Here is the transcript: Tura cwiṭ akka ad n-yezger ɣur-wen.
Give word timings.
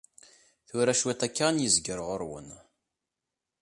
Tura 0.67 0.93
cwiṭ 0.99 1.21
akka 1.27 1.43
ad 1.47 1.53
n-yezger 1.55 1.99
ɣur-wen. 2.07 2.49